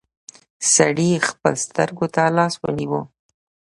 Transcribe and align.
سړي 0.75 1.09
خپلو 1.29 1.57
سترګو 1.65 2.07
ته 2.15 2.23
لاس 2.37 2.53
ونيو. 2.61 3.01